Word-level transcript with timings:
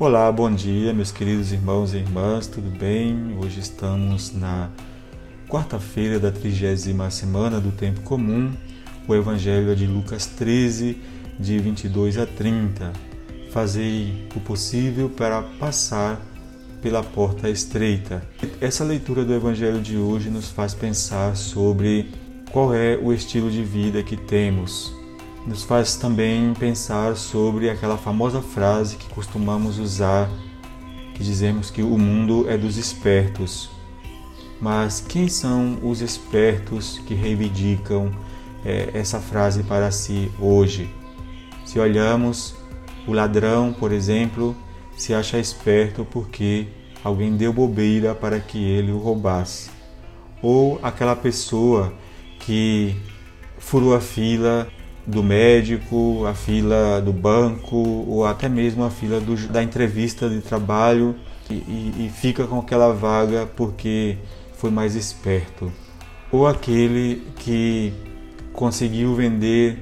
Olá, 0.00 0.32
bom 0.32 0.50
dia, 0.50 0.94
meus 0.94 1.12
queridos 1.12 1.52
irmãos 1.52 1.92
e 1.92 1.98
irmãs, 1.98 2.46
tudo 2.46 2.70
bem? 2.70 3.36
Hoje 3.38 3.60
estamos 3.60 4.34
na 4.34 4.70
quarta-feira 5.46 6.18
da 6.18 6.32
trigésima 6.32 7.10
semana 7.10 7.60
do 7.60 7.70
Tempo 7.70 8.00
Comum. 8.00 8.50
O 9.06 9.14
Evangelho 9.14 9.70
é 9.70 9.74
de 9.74 9.86
Lucas 9.86 10.24
13, 10.24 10.96
de 11.38 11.58
22 11.58 12.16
a 12.16 12.24
30. 12.24 12.94
Fazei 13.52 14.26
o 14.34 14.40
possível 14.40 15.10
para 15.10 15.42
passar 15.42 16.18
pela 16.80 17.02
porta 17.02 17.50
estreita. 17.50 18.22
Essa 18.58 18.82
leitura 18.84 19.22
do 19.22 19.34
Evangelho 19.34 19.82
de 19.82 19.98
hoje 19.98 20.30
nos 20.30 20.48
faz 20.48 20.72
pensar 20.72 21.36
sobre 21.36 22.10
qual 22.50 22.74
é 22.74 22.96
o 22.96 23.12
estilo 23.12 23.50
de 23.50 23.62
vida 23.62 24.02
que 24.02 24.16
temos 24.16 24.98
nos 25.46 25.62
faz 25.62 25.96
também 25.96 26.52
pensar 26.54 27.16
sobre 27.16 27.70
aquela 27.70 27.96
famosa 27.96 28.42
frase 28.42 28.96
que 28.96 29.08
costumamos 29.08 29.78
usar, 29.78 30.28
que 31.14 31.22
dizemos 31.22 31.70
que 31.70 31.82
o 31.82 31.98
mundo 31.98 32.48
é 32.48 32.56
dos 32.58 32.76
espertos. 32.76 33.70
Mas 34.60 35.00
quem 35.00 35.28
são 35.28 35.78
os 35.82 36.02
espertos 36.02 36.98
que 37.06 37.14
reivindicam 37.14 38.10
é, 38.64 38.90
essa 38.92 39.18
frase 39.18 39.62
para 39.62 39.90
si 39.90 40.30
hoje? 40.38 40.94
Se 41.64 41.78
olhamos, 41.78 42.54
o 43.06 43.12
ladrão, 43.12 43.72
por 43.72 43.92
exemplo, 43.92 44.54
se 44.96 45.14
acha 45.14 45.38
esperto 45.38 46.06
porque 46.10 46.68
alguém 47.02 47.36
deu 47.36 47.52
bobeira 47.52 48.14
para 48.14 48.38
que 48.38 48.62
ele 48.62 48.92
o 48.92 48.98
roubasse. 48.98 49.70
Ou 50.42 50.78
aquela 50.82 51.16
pessoa 51.16 51.92
que 52.40 52.94
furou 53.58 53.94
a 53.94 54.00
fila 54.00 54.68
do 55.06 55.22
médico, 55.22 56.24
a 56.26 56.34
fila 56.34 57.00
do 57.00 57.12
banco 57.12 57.76
ou 57.76 58.24
até 58.24 58.48
mesmo 58.48 58.84
a 58.84 58.90
fila 58.90 59.20
do, 59.20 59.36
da 59.48 59.62
entrevista 59.62 60.28
de 60.28 60.40
trabalho 60.40 61.16
e, 61.50 61.54
e, 61.54 62.06
e 62.06 62.10
fica 62.10 62.46
com 62.46 62.58
aquela 62.58 62.92
vaga 62.92 63.48
porque 63.56 64.18
foi 64.54 64.70
mais 64.70 64.94
esperto. 64.94 65.72
Ou 66.30 66.46
aquele 66.46 67.22
que 67.36 67.92
conseguiu 68.52 69.14
vender 69.14 69.78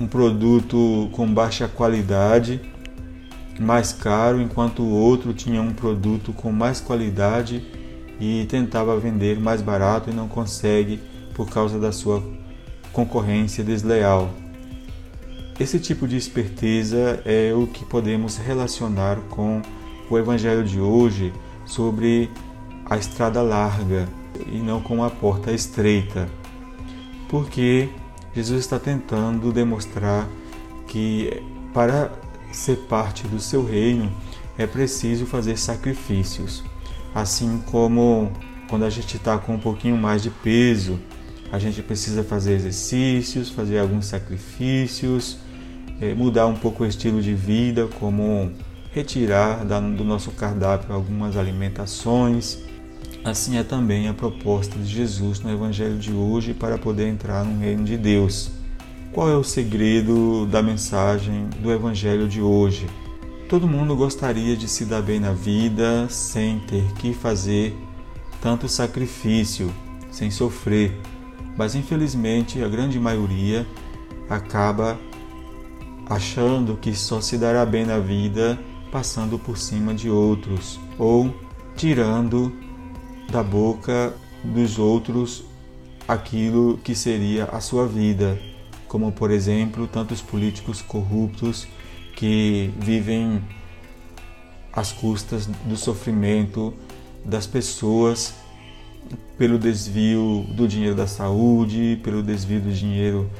um 0.00 0.06
produto 0.06 1.08
com 1.12 1.32
baixa 1.32 1.68
qualidade, 1.68 2.60
mais 3.60 3.92
caro, 3.92 4.40
enquanto 4.40 4.82
o 4.82 4.90
outro 4.90 5.32
tinha 5.32 5.60
um 5.60 5.72
produto 5.72 6.32
com 6.32 6.50
mais 6.50 6.80
qualidade 6.80 7.62
e 8.20 8.46
tentava 8.48 8.98
vender 8.98 9.38
mais 9.38 9.60
barato 9.60 10.10
e 10.10 10.12
não 10.12 10.28
consegue 10.28 11.00
por 11.34 11.48
causa 11.50 11.78
da 11.78 11.92
sua 11.92 12.22
concorrência 12.94 13.62
desleal. 13.62 14.30
Esse 15.60 15.78
tipo 15.78 16.08
de 16.08 16.16
esperteza 16.16 17.20
é 17.24 17.52
o 17.52 17.66
que 17.66 17.84
podemos 17.84 18.36
relacionar 18.38 19.16
com 19.28 19.60
o 20.08 20.16
Evangelho 20.16 20.64
de 20.64 20.80
hoje 20.80 21.32
sobre 21.66 22.30
a 22.86 22.96
estrada 22.96 23.42
larga 23.42 24.08
e 24.46 24.58
não 24.58 24.80
com 24.80 25.04
a 25.04 25.10
porta 25.10 25.52
estreita, 25.52 26.28
porque 27.28 27.88
Jesus 28.34 28.60
está 28.60 28.78
tentando 28.78 29.52
demonstrar 29.52 30.28
que 30.86 31.42
para 31.72 32.12
ser 32.52 32.76
parte 32.88 33.26
do 33.26 33.40
seu 33.40 33.64
reino 33.64 34.12
é 34.56 34.66
preciso 34.66 35.26
fazer 35.26 35.56
sacrifícios, 35.56 36.64
assim 37.14 37.62
como 37.70 38.30
quando 38.68 38.84
a 38.84 38.90
gente 38.90 39.16
está 39.16 39.38
com 39.38 39.54
um 39.54 39.60
pouquinho 39.60 39.96
mais 39.96 40.22
de 40.22 40.30
peso 40.30 40.98
a 41.54 41.58
gente 41.60 41.80
precisa 41.82 42.24
fazer 42.24 42.54
exercícios, 42.54 43.48
fazer 43.48 43.78
alguns 43.78 44.06
sacrifícios, 44.06 45.38
é, 46.00 46.12
mudar 46.12 46.46
um 46.46 46.56
pouco 46.56 46.82
o 46.82 46.86
estilo 46.86 47.22
de 47.22 47.32
vida, 47.32 47.86
como 48.00 48.50
retirar 48.92 49.64
do 49.64 50.02
nosso 50.02 50.32
cardápio 50.32 50.92
algumas 50.92 51.36
alimentações. 51.36 52.58
Assim 53.24 53.56
é 53.56 53.62
também 53.62 54.08
a 54.08 54.12
proposta 54.12 54.76
de 54.76 54.86
Jesus 54.86 55.38
no 55.38 55.50
Evangelho 55.50 55.96
de 55.96 56.12
hoje 56.12 56.52
para 56.52 56.76
poder 56.76 57.06
entrar 57.06 57.44
no 57.44 57.60
reino 57.60 57.84
de 57.84 57.96
Deus. 57.96 58.50
Qual 59.12 59.30
é 59.30 59.36
o 59.36 59.44
segredo 59.44 60.46
da 60.46 60.60
mensagem 60.60 61.48
do 61.62 61.70
Evangelho 61.70 62.26
de 62.28 62.40
hoje? 62.40 62.88
Todo 63.48 63.68
mundo 63.68 63.94
gostaria 63.94 64.56
de 64.56 64.66
se 64.66 64.84
dar 64.84 65.02
bem 65.02 65.20
na 65.20 65.30
vida 65.30 66.08
sem 66.08 66.58
ter 66.60 66.84
que 66.94 67.14
fazer 67.14 67.76
tanto 68.42 68.68
sacrifício, 68.68 69.72
sem 70.10 70.32
sofrer 70.32 71.00
mas 71.56 71.74
infelizmente 71.74 72.62
a 72.62 72.68
grande 72.68 72.98
maioria 72.98 73.66
acaba 74.28 74.98
achando 76.08 76.76
que 76.76 76.94
só 76.94 77.20
se 77.20 77.38
dará 77.38 77.64
bem 77.64 77.84
na 77.84 77.98
vida 77.98 78.58
passando 78.90 79.38
por 79.38 79.58
cima 79.58 79.94
de 79.94 80.08
outros 80.08 80.78
ou 80.98 81.34
tirando 81.76 82.52
da 83.30 83.42
boca 83.42 84.14
dos 84.44 84.78
outros 84.78 85.44
aquilo 86.06 86.78
que 86.84 86.94
seria 86.94 87.44
a 87.46 87.60
sua 87.60 87.86
vida, 87.86 88.38
como 88.86 89.10
por 89.10 89.30
exemplo 89.30 89.86
tantos 89.86 90.20
políticos 90.20 90.82
corruptos 90.82 91.66
que 92.14 92.72
vivem 92.78 93.42
às 94.72 94.92
custas 94.92 95.46
do 95.46 95.76
sofrimento 95.76 96.74
das 97.24 97.46
pessoas 97.46 98.34
pelo 99.36 99.58
desvio 99.58 100.46
do 100.50 100.68
dinheiro 100.68 100.94
da 100.94 101.06
saúde, 101.06 102.00
pelo 102.02 102.22
desvio 102.22 102.60
do 102.60 102.72
dinheiro 102.72 103.30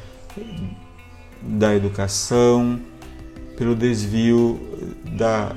da 1.41 1.75
educação, 1.75 2.81
pelo 3.57 3.75
desvio 3.75 4.59
da 5.17 5.55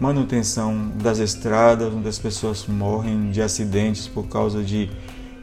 manutenção 0.00 0.92
das 1.02 1.18
estradas, 1.18 1.92
onde 1.92 2.08
as 2.08 2.18
pessoas 2.18 2.66
morrem 2.66 3.30
de 3.30 3.42
acidentes 3.42 4.08
por 4.08 4.26
causa 4.26 4.62
de 4.62 4.90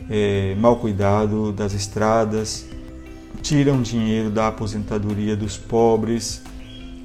é, 0.10 0.56
mau 0.56 0.78
cuidado 0.78 1.52
das 1.52 1.74
estradas, 1.74 2.66
tiram 3.42 3.82
dinheiro 3.82 4.30
da 4.30 4.48
aposentadoria 4.48 5.36
dos 5.36 5.58
pobres. 5.58 6.42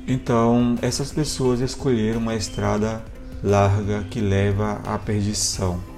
Então, 0.08 0.76
essas 0.82 1.12
pessoas 1.12 1.60
escolheram 1.60 2.20
uma 2.20 2.34
estrada 2.34 3.02
larga 3.42 4.04
que 4.10 4.20
leva 4.20 4.80
à 4.84 4.98
perdição. 4.98 5.95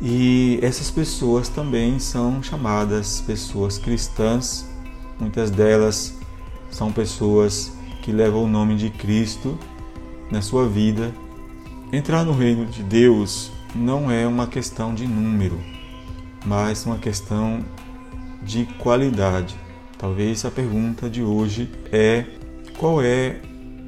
E 0.00 0.60
essas 0.62 0.90
pessoas 0.90 1.48
também 1.48 1.98
são 1.98 2.40
chamadas 2.42 3.20
pessoas 3.20 3.78
cristãs, 3.78 4.68
muitas 5.18 5.50
delas 5.50 6.14
são 6.70 6.92
pessoas 6.92 7.72
que 8.02 8.12
levam 8.12 8.44
o 8.44 8.48
nome 8.48 8.76
de 8.76 8.90
Cristo 8.90 9.58
na 10.30 10.40
sua 10.40 10.68
vida. 10.68 11.12
Entrar 11.92 12.24
no 12.24 12.32
reino 12.32 12.64
de 12.66 12.82
Deus 12.82 13.50
não 13.74 14.10
é 14.10 14.26
uma 14.26 14.46
questão 14.46 14.94
de 14.94 15.06
número, 15.06 15.58
mas 16.46 16.86
uma 16.86 16.98
questão 16.98 17.64
de 18.42 18.66
qualidade. 18.78 19.56
Talvez 19.98 20.44
a 20.44 20.50
pergunta 20.50 21.10
de 21.10 21.22
hoje 21.22 21.68
é: 21.90 22.24
qual 22.78 23.02
é 23.02 23.40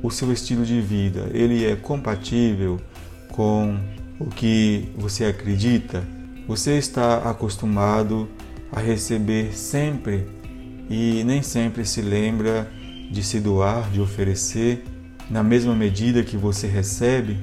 o 0.02 0.10
seu 0.10 0.32
estilo 0.32 0.64
de 0.64 0.80
vida? 0.80 1.30
Ele 1.32 1.64
é 1.64 1.76
compatível 1.76 2.80
com 3.30 3.78
o 4.20 4.26
que 4.26 4.92
você 4.96 5.24
acredita? 5.24 6.06
Você 6.46 6.76
está 6.76 7.30
acostumado 7.30 8.28
a 8.70 8.78
receber 8.78 9.56
sempre 9.56 10.26
e 10.90 11.24
nem 11.24 11.42
sempre 11.42 11.86
se 11.86 12.02
lembra 12.02 12.70
de 13.10 13.22
se 13.22 13.40
doar, 13.40 13.90
de 13.90 14.00
oferecer 14.00 14.84
na 15.30 15.42
mesma 15.42 15.74
medida 15.74 16.22
que 16.22 16.36
você 16.36 16.66
recebe? 16.66 17.38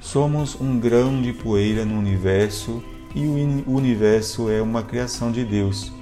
Somos 0.00 0.58
um 0.60 0.78
grão 0.78 1.20
de 1.20 1.32
poeira 1.32 1.84
no 1.84 1.98
universo 1.98 2.82
e 3.12 3.26
o 3.26 3.72
universo 3.72 4.48
é 4.48 4.62
uma 4.62 4.84
criação 4.84 5.32
de 5.32 5.44
Deus. 5.44 5.92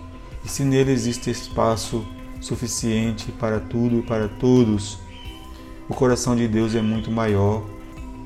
E 0.44 0.48
se 0.48 0.62
nele 0.62 0.92
existe 0.92 1.30
espaço 1.30 2.06
suficiente 2.38 3.32
para 3.32 3.58
tudo 3.58 4.00
e 4.00 4.02
para 4.02 4.28
todos, 4.28 4.98
o 5.88 5.94
coração 5.94 6.36
de 6.36 6.46
Deus 6.46 6.74
é 6.74 6.82
muito 6.82 7.10
maior 7.10 7.75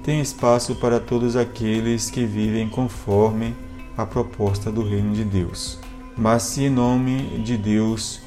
tem 0.02 0.20
espaço 0.20 0.74
para 0.76 0.98
todos 0.98 1.36
aqueles 1.36 2.10
que 2.10 2.24
vivem 2.24 2.68
conforme 2.68 3.54
a 3.96 4.06
proposta 4.06 4.70
do 4.70 4.82
reino 4.82 5.14
de 5.14 5.24
Deus. 5.24 5.78
Mas 6.16 6.42
se 6.42 6.64
em 6.64 6.70
nome 6.70 7.42
de 7.44 7.56
Deus, 7.56 8.20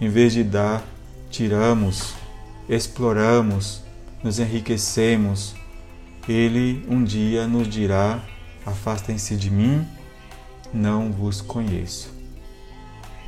em 0.00 0.08
vez 0.08 0.32
de 0.32 0.42
dar, 0.42 0.82
tiramos, 1.30 2.14
exploramos, 2.68 3.82
nos 4.22 4.38
enriquecemos, 4.38 5.54
ele 6.28 6.84
um 6.88 7.04
dia 7.04 7.46
nos 7.46 7.68
dirá: 7.68 8.20
Afastem-se 8.64 9.36
de 9.36 9.50
mim, 9.50 9.86
não 10.72 11.12
vos 11.12 11.40
conheço. 11.40 12.10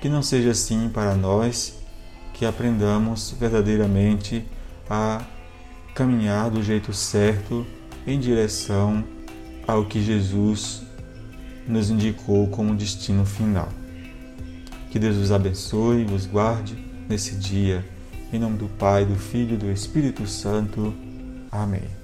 Que 0.01 0.09
não 0.09 0.23
seja 0.23 0.51
assim 0.51 0.89
para 0.89 1.15
nós, 1.15 1.79
que 2.33 2.47
aprendamos 2.47 3.35
verdadeiramente 3.39 4.45
a 4.89 5.23
caminhar 6.01 6.49
do 6.51 6.63
jeito 6.63 6.95
certo 6.95 7.67
em 8.07 8.19
direção 8.19 9.05
ao 9.69 9.85
que 9.85 10.03
Jesus 10.03 10.81
nos 11.69 11.91
indicou 11.91 12.49
como 12.49 12.75
destino 12.75 13.27
final. 13.27 13.69
Que 14.91 14.99
Deus 14.99 15.19
os 15.19 15.31
abençoe 15.31 16.07
e 16.09 16.15
os 16.15 16.25
guarde 16.25 16.75
nesse 17.07 17.35
dia 17.35 17.85
Em 18.33 18.39
nome 18.39 18.57
do 18.57 18.67
Pai, 18.67 19.05
do 19.05 19.17
Filho 19.17 19.55
e 19.55 19.59
do 19.59 19.71
Espírito 19.71 20.27
Santo. 20.27 20.95
Amém. 21.51 22.00